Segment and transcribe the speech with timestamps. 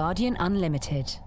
[0.00, 1.18] Guardian Unlimited.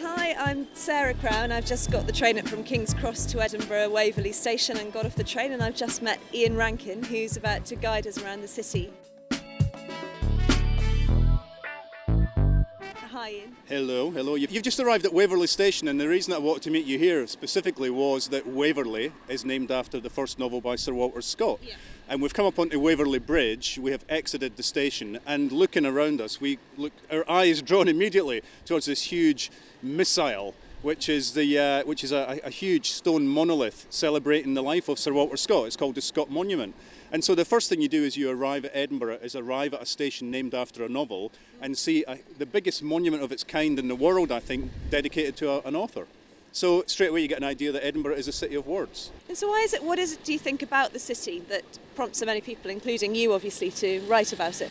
[0.00, 1.50] Hi, I'm Sarah Crown.
[1.50, 5.04] I've just got the train up from King's Cross to Edinburgh Waverley Station and got
[5.04, 8.42] off the train, and I've just met Ian Rankin, who's about to guide us around
[8.42, 8.92] the city.
[13.72, 14.34] Hello, hello.
[14.34, 16.98] You- You've just arrived at Waverley Station, and the reason I wanted to meet you
[16.98, 21.58] here specifically was that Waverley is named after the first novel by Sir Walter Scott.
[21.66, 21.76] Yeah.
[22.06, 23.78] And we've come up onto Waverley Bridge.
[23.80, 26.92] We have exited the station, and looking around us, we look.
[27.10, 29.50] Our eye is drawn immediately towards this huge
[29.82, 34.90] missile, which is the uh, which is a, a huge stone monolith celebrating the life
[34.90, 35.66] of Sir Walter Scott.
[35.68, 36.74] It's called the Scott Monument.
[37.12, 39.82] And so the first thing you do as you arrive at Edinburgh is arrive at
[39.82, 41.30] a station named after a novel
[41.60, 45.36] and see a, the biggest monument of its kind in the world, I think, dedicated
[45.36, 46.06] to a, an author.
[46.52, 49.10] So straight away you get an idea that Edinburgh is a city of words.
[49.28, 49.84] And so, why is it?
[49.84, 50.24] What is it?
[50.24, 51.64] Do you think about the city that
[51.94, 54.70] prompts so many people, including you, obviously, to write about it?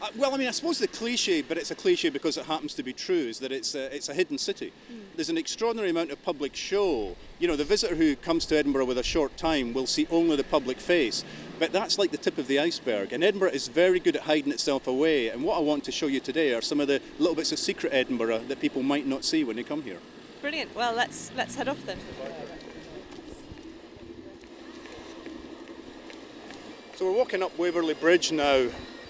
[0.00, 2.72] Uh, well, I mean, I suppose the cliche, but it's a cliche because it happens
[2.74, 4.72] to be true, is that it's a, it's a hidden city.
[5.16, 7.16] There's an extraordinary amount of public show.
[7.40, 10.36] You know, the visitor who comes to Edinburgh with a short time will see only
[10.36, 11.24] the public face,
[11.58, 13.12] but that's like the tip of the iceberg.
[13.12, 15.30] And Edinburgh is very good at hiding itself away.
[15.30, 17.58] And what I want to show you today are some of the little bits of
[17.58, 19.98] secret Edinburgh that people might not see when they come here.
[20.40, 20.76] Brilliant.
[20.76, 21.98] Well, let's let's head off then.
[26.94, 28.68] So we're walking up Waverley Bridge now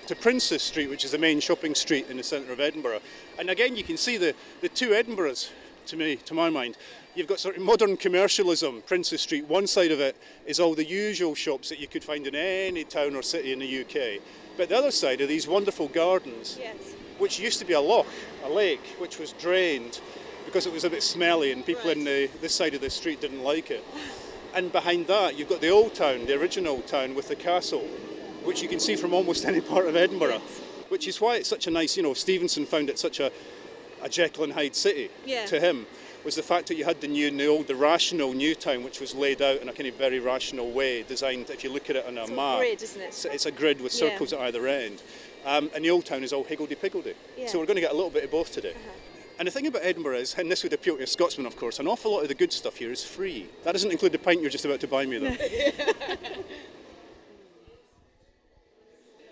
[0.09, 3.01] to Princes Street, which is the main shopping street in the centre of Edinburgh.
[3.39, 5.50] And again, you can see the, the two Edinburghs,
[5.87, 6.78] to me, to my mind.
[7.15, 9.47] You've got sort of modern commercialism, Princes Street.
[9.47, 12.84] One side of it is all the usual shops that you could find in any
[12.84, 14.23] town or city in the UK.
[14.56, 16.95] But the other side are these wonderful gardens, Yes.
[17.19, 18.06] which used to be a loch,
[18.45, 20.00] a lake, which was drained
[20.47, 23.20] because it was a bit smelly and people in the, this side of the street
[23.20, 23.84] didn't like it.
[24.55, 27.87] And behind that, you've got the old town, the original town with the castle,
[28.44, 30.41] which you can see from almost any part of Edinburgh.
[30.88, 33.31] Which is why it's such a nice, you know, Stevenson found it such a,
[34.03, 35.44] a Jekyll and Hyde city Yeah.
[35.47, 35.87] to him.
[36.25, 38.82] Was the fact that you had the new and the old, the rational new town,
[38.84, 41.49] which was laid out in a kind of very rational way, designed.
[41.50, 43.04] If you look at it on a It's map, grid, isn't it?
[43.09, 44.10] It's, it's a grid with Yeah.
[44.10, 45.00] circles at either end,
[45.47, 47.15] um, and the old town is all higgledy piggledy.
[47.37, 47.44] Yeah.
[47.44, 47.53] Uh-huh.
[47.53, 48.75] So we're going to get a little bit of both today.
[49.38, 51.78] And the thing about Edinburgh is, and this would appeal to a Scotsman, of course,
[51.78, 53.47] an awful lot of the good stuff here is free.
[53.62, 55.37] That doesn't include the pint you're just about to buy me, though.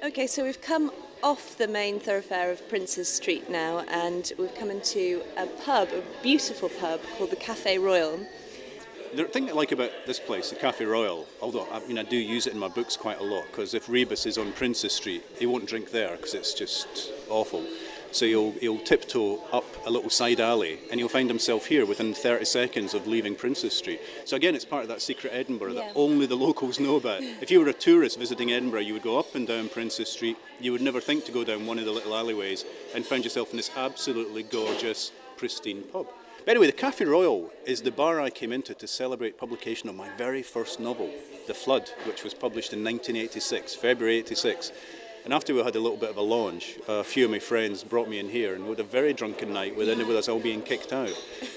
[0.05, 0.91] Okay, so we've come
[1.23, 6.03] off the main thoroughfare of Princes Street now, and we've come into a pub, a
[6.23, 8.21] beautiful pub called the Cafe Royal.
[9.15, 12.17] The thing I like about this place, the Cafe Royal, although I mean I do
[12.17, 15.25] use it in my books quite a lot, because if Rebus is on Princes Street,
[15.39, 17.65] he won't drink there because it's just awful.
[18.16, 22.15] So he'll, he'll tiptoe up a little side alley and he'll find himself here within
[22.15, 24.00] 30 seconds of leaving Princes Street.
[24.25, 25.81] So again, it's part of that secret Edinburgh Yeah.
[25.82, 27.22] that only the locals know about.
[27.22, 30.38] If you were a tourist visiting Edinburgh, you would go up and down Princes Street.
[30.59, 33.50] You would never think to go down one of the little alleyways and find yourself
[33.50, 36.06] in this absolutely gorgeous, pristine pub.
[36.47, 39.94] But anyway, the Cafe Royal is the bar I came into to celebrate publication of
[39.94, 41.10] my very first novel,
[41.49, 44.72] The Flood, which was published in 1986, February 86.
[45.26, 47.82] And after we had a little bit of a launch, a few of my friends
[47.82, 50.38] brought me in here and we had a very drunken night with, with us all
[50.38, 51.10] being kicked out.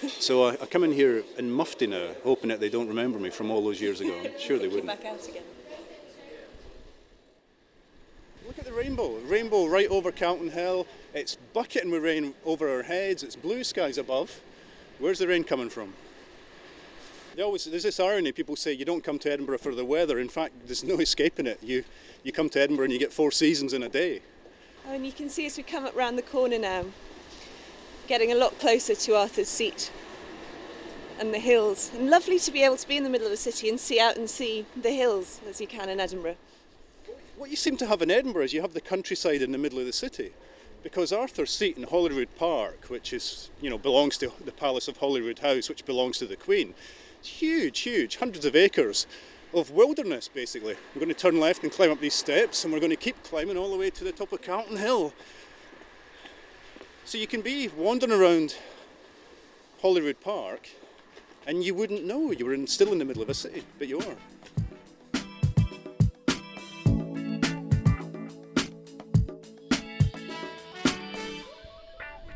[0.08, 3.30] So I, I come in here in mufti now, hoping that they don't remember me
[3.30, 4.20] from all those years ago.
[4.26, 4.88] I'm sure they wouldn't.
[4.88, 5.44] Back out again.
[8.48, 9.18] Look at the rainbow.
[9.18, 10.88] Rainbow right over Calton Hill.
[11.14, 13.22] It's bucketing with rain over our heads.
[13.22, 14.42] It's blue skies above.
[14.98, 15.94] Where's the rain coming from?
[17.36, 18.32] They always, there's this irony.
[18.32, 20.20] People say you don't come to Edinburgh for the weather.
[20.20, 21.60] In fact, there's no escaping it.
[21.64, 21.84] You,
[22.24, 24.22] you come to Edinburgh and you get four seasons in a day.
[24.88, 26.86] Oh, and you can see as we come up round the corner now,
[28.08, 29.92] getting a lot closer to Arthur's Seat
[31.20, 31.92] and the hills.
[31.94, 34.00] And lovely to be able to be in the middle of a city and see
[34.00, 36.38] out and see the hills as you can in Edinburgh.
[37.38, 39.80] What you seem to have in Edinburgh is you have the countryside in the middle
[39.80, 40.32] of the city.
[40.82, 44.98] Because Arthur's seat in Holyrood Park, which is, you know, belongs to the Palace of
[44.98, 46.74] Holyrood House, which belongs to the Queen,
[47.24, 49.08] huge, huge, hundreds of acres
[49.54, 50.76] of wilderness, basically.
[50.94, 53.22] We're going to turn left and climb up these steps, and we're going to keep
[53.24, 55.14] climbing all the way to the top of Calton Hill.
[57.06, 58.56] So you can be wandering around
[59.82, 60.70] Holyrood Park,
[61.48, 63.88] and you wouldn't know you were in, still in the middle of a city, but
[63.88, 64.16] you are.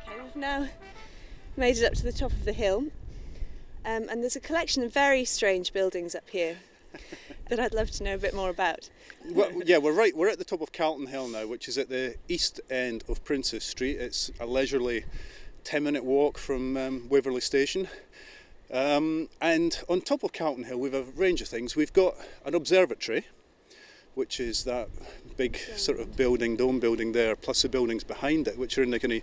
[0.01, 0.67] Okay, we've now
[1.55, 2.85] made it up to the top of the hill.
[3.85, 6.57] Um, and there's a collection of very strange buildings up here
[7.49, 8.89] that I'd love to know a bit more about.
[9.29, 10.15] Well, yeah, we're right.
[10.15, 13.23] We're at the top of Calton Hill now, which is at the east end of
[13.25, 13.97] Princes Street.
[13.97, 15.05] It's a leisurely
[15.63, 17.87] 10 minute walk from um, Waverley Station.
[18.71, 21.75] Um, and on top of Calton Hill, we've a range of things.
[21.75, 22.15] We've got
[22.45, 23.25] an observatory,
[24.15, 24.89] which is that
[25.37, 28.91] big sort of building, dome building there, plus the buildings behind it, which are in
[28.91, 29.21] the kind of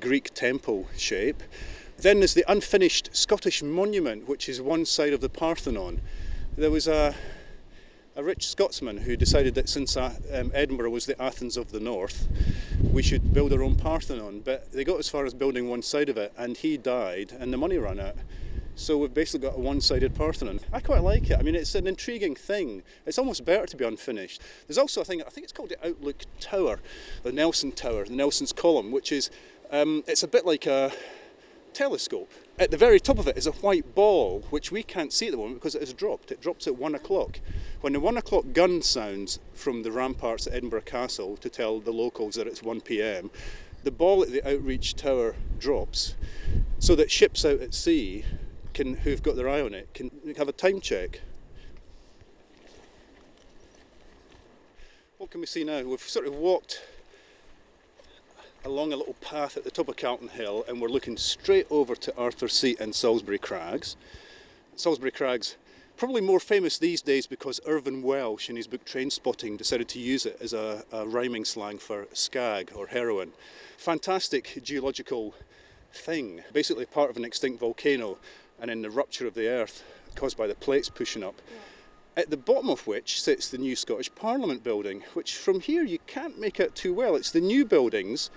[0.00, 1.42] Greek temple shape.
[2.00, 6.00] Then there's the unfinished Scottish monument, which is one side of the Parthenon.
[6.56, 7.14] There was a,
[8.16, 11.80] a rich Scotsman who decided that since uh, um, Edinburgh was the Athens of the
[11.80, 12.26] North,
[12.90, 14.40] we should build our own Parthenon.
[14.40, 17.52] But they got as far as building one side of it, and he died, and
[17.52, 18.16] the money ran out.
[18.76, 20.60] So we've basically got a one-sided Parthenon.
[20.72, 21.38] I quite like it.
[21.38, 22.82] I mean, it's an intriguing thing.
[23.04, 24.40] It's almost better to be unfinished.
[24.66, 25.20] There's also a thing.
[25.20, 26.80] I think it's called the Outlook Tower,
[27.22, 29.28] the Nelson Tower, the Nelson's Column, which is
[29.70, 30.92] um, it's a bit like a
[31.74, 32.30] telescope.
[32.58, 35.32] At the very top of it is a white ball, which we can't see at
[35.32, 36.30] the moment because it has dropped.
[36.30, 37.40] It drops at one o'clock.
[37.80, 41.92] When the one o'clock gun sounds from the ramparts at Edinburgh Castle to tell the
[41.92, 43.30] locals that it's 1 pm,
[43.82, 46.14] the ball at the outreach tower drops
[46.78, 48.24] so that ships out at sea
[48.74, 51.20] can, who've got their eye on it can have a time check.
[55.18, 55.82] What can we see now?
[55.82, 56.80] We've sort of walked
[58.64, 61.94] along a little path at the top of Calton Hill and we're looking straight over
[61.96, 63.96] to Arthur Seat and Salisbury Crags.
[64.76, 65.56] Salisbury Crags,
[65.96, 70.26] probably more famous these days because Irvine Welsh in his book Trainspotting decided to use
[70.26, 73.32] it as a, a rhyming slang for skag or heroin.
[73.76, 75.34] Fantastic geological
[75.92, 78.18] thing, basically part of an extinct volcano
[78.60, 79.82] and in the rupture of the earth
[80.14, 81.40] caused by the plates pushing up.
[81.48, 81.69] Yeah
[82.20, 85.98] at the bottom of which sits the new Scottish Parliament building, which from here you
[86.06, 87.16] can't make out too well.
[87.16, 88.30] It's the new buildings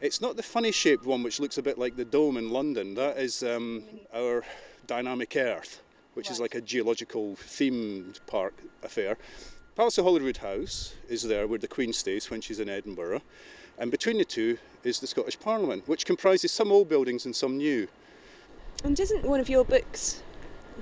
[0.00, 2.94] it's not the funny shaped one which looks a bit like the dome in London.
[2.94, 3.82] That is um,
[4.14, 4.44] our
[4.86, 5.82] dynamic Earth,
[6.14, 6.32] which right.
[6.32, 9.18] is like a geological themed park affair.
[9.74, 13.22] Palace of Holyrood House is there where the Queen stays when she's in Edinburgh.
[13.78, 17.56] And between the two is the Scottish Parliament, which comprises some old buildings and some
[17.56, 17.88] new.
[18.82, 20.22] And doesn't one of your books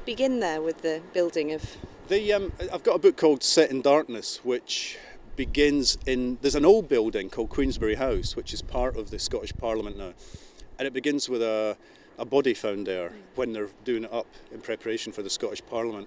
[0.04, 1.76] begin there with the building of?
[2.08, 4.96] The, um, I've got a book called Set in Darkness, which
[5.34, 9.52] begins in there's an old building called Queensberry House, which is part of the Scottish
[9.58, 10.14] Parliament now,
[10.78, 11.76] and it begins with a,
[12.16, 16.06] a body found there when they're doing it up in preparation for the Scottish Parliament.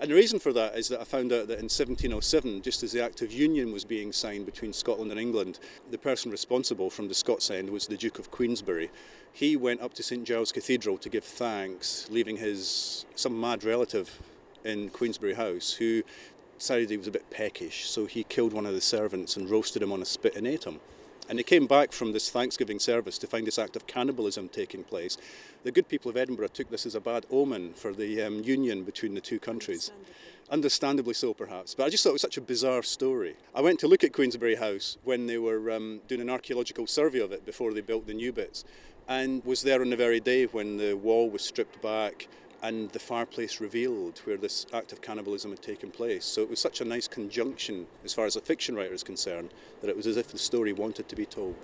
[0.00, 2.90] And the reason for that is that I found out that in 1707, just as
[2.90, 5.60] the Act of Union was being signed between Scotland and England,
[5.92, 8.90] the person responsible from the Scots end was the Duke of Queensberry.
[9.32, 14.20] He went up to St Giles Cathedral to give thanks, leaving his some mad relative
[14.66, 16.02] in Queensberry House who
[16.58, 19.82] decided he was a bit peckish, so he killed one of the servants and roasted
[19.82, 20.80] him on a spit and ate him.
[21.28, 24.84] And he came back from this Thanksgiving service to find this act of cannibalism taking
[24.84, 25.18] place.
[25.64, 28.84] The good people of Edinburgh took this as a bad omen for the um, union
[28.84, 29.90] between the two countries.
[29.90, 30.52] Understandably.
[30.52, 31.74] Understandably so, perhaps.
[31.74, 33.34] But I just thought it was such a bizarre story.
[33.52, 37.18] I went to look at Queensberry House when they were um, doing an archaeological survey
[37.18, 38.64] of it before they built the new bits,
[39.08, 42.28] and was there on the very day when the wall was stripped back
[42.62, 46.24] and the fireplace revealed where this act of cannibalism had taken place.
[46.24, 49.50] So it was such a nice conjunction, as far as a fiction writer is concerned,
[49.80, 51.56] that it was as if the story wanted to be told.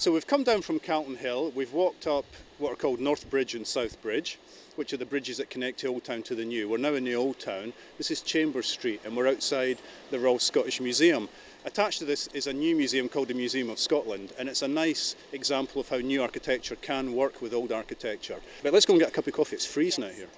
[0.00, 2.24] So we've come down from Calton Hill, we've walked up
[2.56, 4.38] what are called North Bridge and South Bridge,
[4.76, 6.70] which are the bridges that connect the Old Town to the New.
[6.70, 7.74] We're now in the Old Town.
[7.98, 9.76] This is Chambers Street and we're outside
[10.10, 11.28] the Royal Scottish Museum.
[11.62, 14.68] Attached to this is a new museum called the Museum of Scotland, and it's a
[14.68, 18.36] nice example of how new architecture can work with old architecture.
[18.62, 20.28] But let's go and get a cup of coffee, it's freezing out here.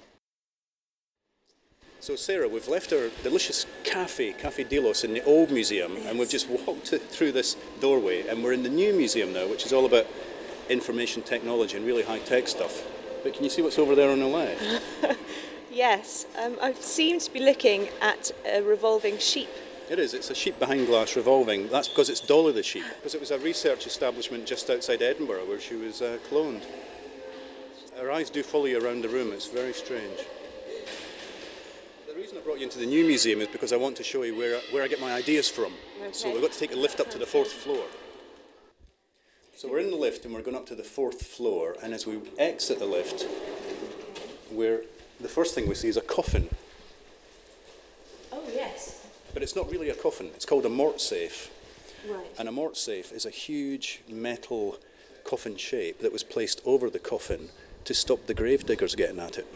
[2.01, 6.29] So Sarah, we've left our delicious cafe, Cafe Delos, in the old museum, and we've
[6.29, 9.85] just walked through this doorway, and we're in the new museum now, which is all
[9.85, 10.05] about
[10.67, 12.83] information technology and really high-tech stuff.
[13.23, 14.61] But can you see what's over there on the left?
[15.71, 19.47] yes, um, I seem to be looking at a revolving sheep
[19.89, 20.13] it is.
[20.13, 21.69] It's a sheep behind glass revolving.
[21.69, 22.83] That's because it's Dolly the sheep.
[22.97, 26.63] Because it was a research establishment just outside Edinburgh where she was uh, cloned.
[27.99, 29.31] Her eyes do follow you around the room.
[29.33, 30.17] It's very strange.
[32.07, 34.23] The reason I brought you into the new museum is because I want to show
[34.23, 35.73] you where, where I get my ideas from.
[36.01, 36.13] Okay.
[36.13, 37.85] So we've got to take a lift up to the fourth floor.
[39.55, 41.75] So we're in the lift and we're going up to the fourth floor.
[41.83, 43.25] And as we exit the lift,
[44.51, 44.83] we're,
[45.19, 46.49] the first thing we see is a coffin
[49.33, 50.27] but it's not really a coffin.
[50.35, 51.51] It's called a mort safe.
[52.07, 52.25] Right.
[52.37, 54.77] And a mort safe is a huge metal
[55.23, 57.49] coffin shape that was placed over the coffin
[57.85, 59.47] to stop the grave diggers getting at it.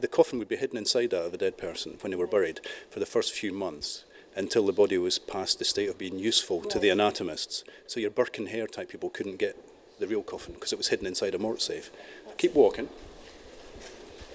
[0.00, 2.60] The coffin would be hidden inside that of a dead person when they were buried
[2.90, 4.04] for the first few months
[4.36, 6.70] until the body was past the state of being useful right.
[6.70, 7.64] to the anatomists.
[7.86, 9.56] So your Burke and Hare type people couldn't get
[9.98, 11.90] the real coffin because it was hidden inside a mort safe.
[12.36, 12.88] Keep walking.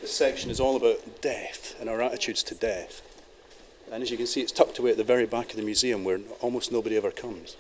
[0.01, 3.01] This section is all about death and our attitudes to death.
[3.91, 6.03] And as you can see, it's tucked away at the very back of the museum
[6.03, 7.55] where almost nobody ever comes.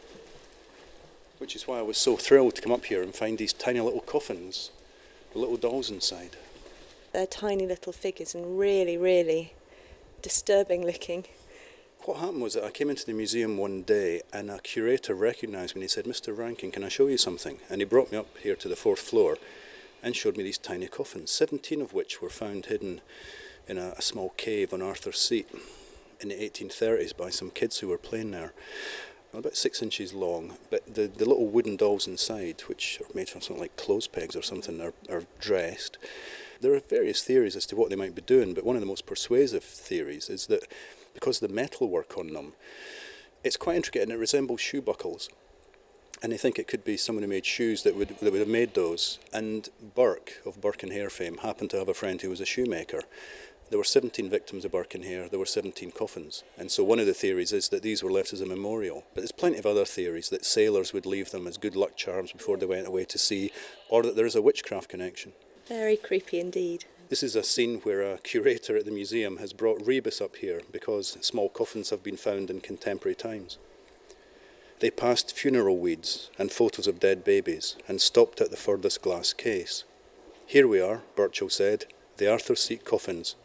[1.39, 3.79] Which is why I was so thrilled to come up here and find these tiny
[3.79, 4.69] little coffins
[5.29, 6.35] with little dolls inside.
[7.13, 9.53] They're tiny little figures and really, really
[10.21, 11.25] disturbing looking.
[12.03, 15.75] What happened was that I came into the museum one day and a curator recognised
[15.75, 16.37] me and he said, Mr.
[16.37, 17.59] Rankin, can I show you something?
[17.69, 19.37] And he brought me up here to the fourth floor
[20.03, 23.01] and showed me these tiny coffins, 17 of which were found hidden
[23.67, 25.47] in a, a small cave on Arthur's Seat
[26.19, 28.53] in the 1830s by some kids who were playing there.
[29.33, 33.41] About six inches long, but the, the little wooden dolls inside, which are made from
[33.41, 35.97] something like clothes pegs or something, are, are dressed.
[36.61, 38.87] There are various theories as to what they might be doing, but one of the
[38.87, 40.63] most persuasive theories is that
[41.13, 42.53] because the metalwork on them,
[43.43, 45.29] it's quite intricate and it resembles shoe buckles.
[46.21, 48.49] And they think it could be someone who made shoes that would, that would have
[48.49, 49.19] made those.
[49.31, 52.45] And Burke, of Burke and Hare fame, happened to have a friend who was a
[52.45, 53.03] shoemaker.
[53.69, 56.43] There were 17 victims of Hare, there were 17 coffins.
[56.57, 59.03] And so one of the theories is that these were left as a memorial.
[59.13, 62.31] But there's plenty of other theories that sailors would leave them as good luck charms
[62.31, 63.51] before they went away to sea,
[63.87, 65.33] or that there is a witchcraft connection.
[65.67, 66.85] Very creepy indeed.
[67.09, 70.61] This is a scene where a curator at the museum has brought Rebus up here
[70.71, 73.59] because small coffins have been found in contemporary times.
[74.79, 79.33] They passed funeral weeds and photos of dead babies and stopped at the furthest glass
[79.33, 79.83] case.
[80.45, 81.85] Here we are, Burchell said,
[82.17, 83.35] the Arthur Seat coffins,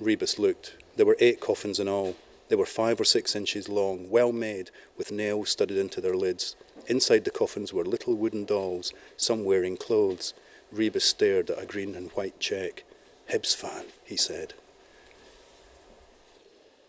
[0.00, 0.74] Rebus looked.
[0.96, 2.16] There were eight coffins in all.
[2.48, 6.56] They were five or six inches long, well made, with nails studded into their lids.
[6.86, 10.34] Inside the coffins were little wooden dolls, some wearing clothes.
[10.70, 12.84] Rebus stared at a green and white check.
[13.30, 14.54] Hibs fan, he said.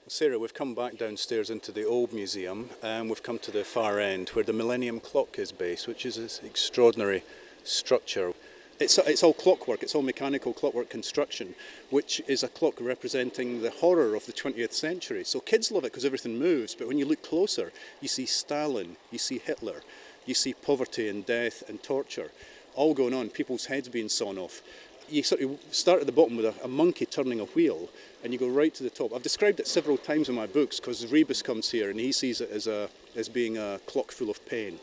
[0.07, 3.99] Sarah, we've come back downstairs into the old museum and we've come to the far
[3.99, 7.23] end where the Millennium Clock is based, which is this extraordinary
[7.63, 8.33] structure.
[8.77, 11.55] It's, it's all clockwork, it's all mechanical clockwork construction,
[11.89, 15.23] which is a clock representing the horror of the 20th century.
[15.23, 18.97] So kids love it because everything moves, but when you look closer, you see Stalin,
[19.11, 19.81] you see Hitler,
[20.25, 22.31] you see poverty and death and torture
[22.75, 24.61] all going on, people's heads being sawn off.
[25.07, 27.89] You sort of start at the bottom with a, a monkey turning a wheel
[28.23, 29.13] and you go right to the top.
[29.13, 32.41] I've described it several times in my books because Rebus comes here and he sees
[32.41, 34.79] it as, a, as being a clock full of pain.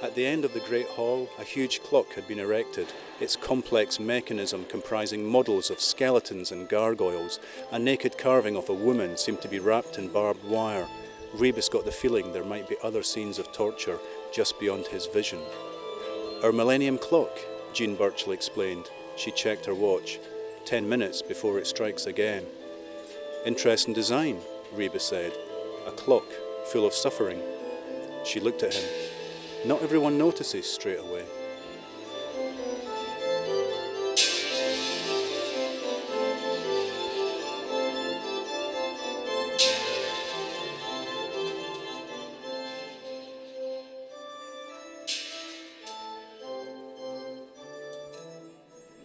[0.00, 2.86] At the end of the Great Hall, a huge clock had been erected,
[3.18, 7.40] its complex mechanism comprising models of skeletons and gargoyles.
[7.72, 10.86] A naked carving of a woman seemed to be wrapped in barbed wire.
[11.34, 13.98] Rebus got the feeling there might be other scenes of torture
[14.32, 15.40] just beyond his vision.
[16.44, 17.36] Our Millennium Clock,
[17.72, 18.88] Jean Burchell explained.
[19.16, 20.20] She checked her watch.
[20.64, 22.46] Ten minutes before it strikes again.
[23.44, 24.38] Interesting design,
[24.72, 25.32] Rebus said.
[25.88, 26.26] A clock
[26.66, 27.42] full of suffering.
[28.24, 29.07] She looked at him.
[29.64, 31.24] Not everyone notices straight away.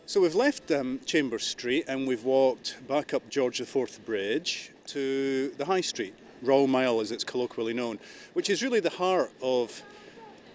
[0.06, 5.50] So we've left um, Chambers Street and we've walked back up George IV Bridge to
[5.58, 7.98] the High Street, Royal Mile as it's colloquially known,
[8.34, 9.82] which is really the heart of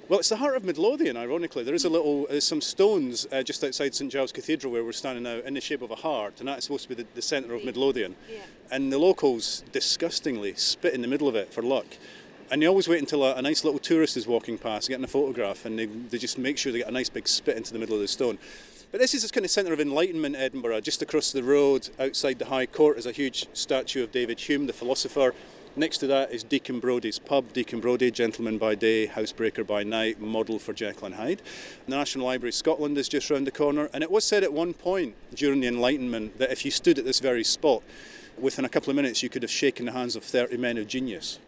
[0.08, 1.64] well, it's the heart of Midlothian, ironically.
[1.64, 4.92] There is a little, there's some stones uh, just outside St Giles Cathedral where we're
[4.92, 7.20] standing now in the shape of a heart, and that's supposed to be the, the
[7.20, 8.16] centre of Midlothian.
[8.32, 8.40] Yeah.
[8.70, 11.86] And the locals disgustingly spit in the middle of it for luck.
[12.50, 15.08] And they always wait until a, a nice little tourist is walking past, getting a
[15.08, 17.78] photograph, and they, they just make sure they get a nice big spit into the
[17.78, 18.38] middle of the stone.
[18.90, 20.80] But this is this kind of centre of enlightenment, Edinburgh.
[20.80, 24.66] Just across the road, outside the High Court, is a huge statue of David Hume,
[24.66, 25.34] the philosopher.
[25.78, 30.20] Next to that is Deacon Brodie's pub, Deacon Brodie, gentleman by day, housebreaker by night,
[30.20, 31.40] model for Jekyll and Hyde.
[31.86, 34.52] The National Library of Scotland is just round the corner, and it was said at
[34.52, 37.84] one point during the Enlightenment that if you stood at this very spot,
[38.36, 40.88] within a couple of minutes you could have shaken the hands of 30 men of
[40.88, 41.38] genius.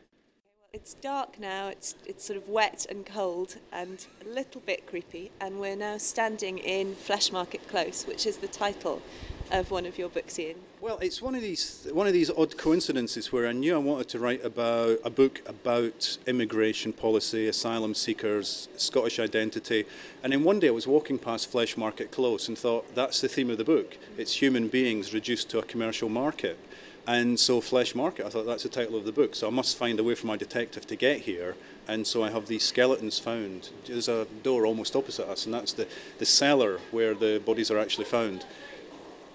[0.72, 5.32] It's dark now, it's, it's sort of wet and cold and a little bit creepy,
[5.40, 9.02] and we're now standing in Flesh Market Close, which is the title
[9.50, 10.57] of one of your books, Ian.
[10.80, 14.09] Well, it's one of these one of these odd coincidences where I knew I wanted
[14.11, 19.85] to write about a book about immigration policy, asylum seekers, Scottish identity,
[20.23, 23.28] and then one day I was walking past Flesh Market Close and thought that's the
[23.28, 23.99] theme of the book.
[24.16, 26.59] It's human beings reduced to a commercial market.
[27.07, 29.35] And so Flesh Market, I thought that's the title of the book.
[29.35, 31.57] So I must find a way for my detective to get here.
[31.88, 33.71] And so I have these skeletons found.
[33.87, 35.88] There's a door almost opposite us, and that's the,
[36.19, 38.45] the cellar where the bodies are actually found.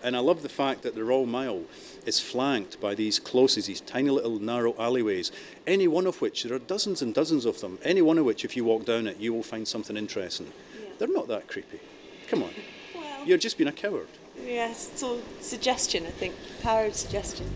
[0.06, 1.64] And I love the fact that the Royal Mile
[2.06, 5.32] is flanked by these closes, these tiny little narrow alleyways,
[5.66, 8.46] any one of which, there are dozens and dozens of them, any one of which,
[8.46, 10.54] if you walk down it, you will find something interesting.
[10.80, 10.90] Yeah.
[11.00, 11.80] They're not that creepy.
[12.28, 12.52] Come on.
[12.94, 14.08] Well, You're just being a coward.
[14.46, 16.36] Yes, it's all suggestion, I think.
[16.62, 17.50] Power of suggestion.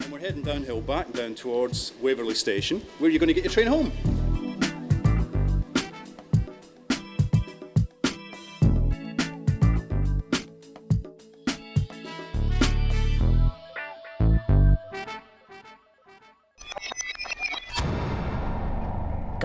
[0.00, 3.52] And we're heading downhill back down towards Waverley Station, where you're going to get your
[3.52, 3.92] train home.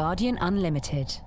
[0.08, 1.20] Guardian Unlimited.